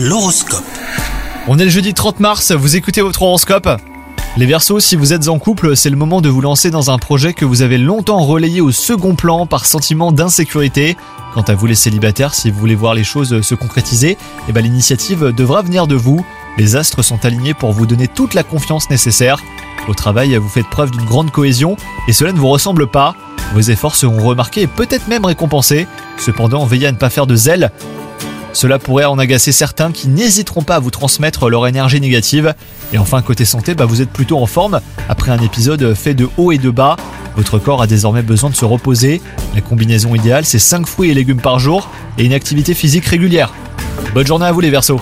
L'horoscope. 0.00 0.62
On 1.48 1.58
est 1.58 1.64
le 1.64 1.70
jeudi 1.70 1.92
30 1.92 2.20
mars, 2.20 2.52
vous 2.52 2.76
écoutez 2.76 3.00
votre 3.00 3.20
horoscope? 3.22 3.68
Les 4.36 4.46
Verseaux, 4.46 4.78
si 4.78 4.94
vous 4.94 5.12
êtes 5.12 5.26
en 5.26 5.40
couple, 5.40 5.74
c'est 5.74 5.90
le 5.90 5.96
moment 5.96 6.20
de 6.20 6.28
vous 6.28 6.40
lancer 6.40 6.70
dans 6.70 6.92
un 6.92 6.98
projet 6.98 7.32
que 7.32 7.44
vous 7.44 7.62
avez 7.62 7.78
longtemps 7.78 8.20
relayé 8.20 8.60
au 8.60 8.70
second 8.70 9.16
plan 9.16 9.44
par 9.44 9.66
sentiment 9.66 10.12
d'insécurité. 10.12 10.96
Quant 11.34 11.42
à 11.42 11.56
vous 11.56 11.66
les 11.66 11.74
célibataires, 11.74 12.32
si 12.32 12.52
vous 12.52 12.60
voulez 12.60 12.76
voir 12.76 12.94
les 12.94 13.02
choses 13.02 13.40
se 13.40 13.56
concrétiser, 13.56 14.16
eh 14.48 14.52
ben, 14.52 14.62
l'initiative 14.62 15.32
devra 15.36 15.62
venir 15.62 15.88
de 15.88 15.96
vous. 15.96 16.24
Les 16.58 16.76
astres 16.76 17.02
sont 17.02 17.24
alignés 17.24 17.54
pour 17.54 17.72
vous 17.72 17.86
donner 17.86 18.06
toute 18.06 18.34
la 18.34 18.44
confiance 18.44 18.90
nécessaire. 18.90 19.42
Au 19.88 19.94
travail, 19.94 20.36
vous 20.36 20.48
faites 20.48 20.68
preuve 20.70 20.92
d'une 20.92 21.06
grande 21.06 21.32
cohésion 21.32 21.76
et 22.06 22.12
cela 22.12 22.30
ne 22.30 22.38
vous 22.38 22.50
ressemble 22.50 22.86
pas. 22.86 23.16
Vos 23.52 23.62
efforts 23.62 23.96
seront 23.96 24.24
remarqués 24.24 24.62
et 24.62 24.66
peut-être 24.68 25.08
même 25.08 25.24
récompensés. 25.24 25.88
Cependant, 26.18 26.64
veillez 26.66 26.86
à 26.86 26.92
ne 26.92 26.98
pas 26.98 27.10
faire 27.10 27.26
de 27.26 27.34
zèle. 27.34 27.72
Cela 28.52 28.78
pourrait 28.78 29.04
en 29.04 29.18
agacer 29.18 29.52
certains 29.52 29.92
qui 29.92 30.08
n'hésiteront 30.08 30.62
pas 30.62 30.76
à 30.76 30.78
vous 30.80 30.90
transmettre 30.90 31.48
leur 31.48 31.66
énergie 31.66 32.00
négative. 32.00 32.54
Et 32.92 32.98
enfin, 32.98 33.22
côté 33.22 33.44
santé, 33.44 33.74
bah, 33.74 33.84
vous 33.84 34.02
êtes 34.02 34.10
plutôt 34.10 34.38
en 34.38 34.46
forme. 34.46 34.80
Après 35.08 35.30
un 35.30 35.40
épisode 35.40 35.94
fait 35.94 36.14
de 36.14 36.28
haut 36.36 36.52
et 36.52 36.58
de 36.58 36.70
bas, 36.70 36.96
votre 37.36 37.58
corps 37.58 37.82
a 37.82 37.86
désormais 37.86 38.22
besoin 38.22 38.50
de 38.50 38.56
se 38.56 38.64
reposer. 38.64 39.20
La 39.54 39.60
combinaison 39.60 40.14
idéale, 40.14 40.44
c'est 40.44 40.58
5 40.58 40.86
fruits 40.86 41.10
et 41.10 41.14
légumes 41.14 41.40
par 41.40 41.58
jour 41.58 41.88
et 42.18 42.24
une 42.24 42.32
activité 42.32 42.74
physique 42.74 43.06
régulière. 43.06 43.52
Bonne 44.14 44.26
journée 44.26 44.46
à 44.46 44.52
vous 44.52 44.60
les 44.60 44.70
Verseaux 44.70 45.00